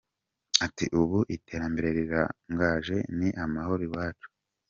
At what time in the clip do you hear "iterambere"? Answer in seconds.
1.35-1.89